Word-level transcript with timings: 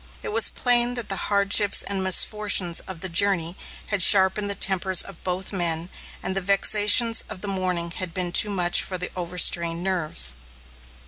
It 0.23 0.29
was 0.29 0.49
plain 0.49 0.95
that 0.95 1.09
the 1.09 1.15
hardships 1.29 1.83
and 1.83 2.03
misfortunes 2.03 2.79
of 2.87 3.01
the 3.01 3.07
journey 3.07 3.55
had 3.93 4.01
sharpened 4.01 4.49
the 4.49 4.55
tempers 4.55 5.03
of 5.03 5.23
both 5.23 5.53
men, 5.53 5.89
and 6.23 6.35
the 6.35 6.41
vexations 6.41 7.23
of 7.29 7.41
the 7.41 7.47
morning 7.47 7.91
had 7.91 8.11
been 8.11 8.31
too 8.31 8.49
much 8.49 8.81
for 8.81 8.97
the 8.97 9.11
overstrained 9.15 9.83
nerves. 9.83 10.33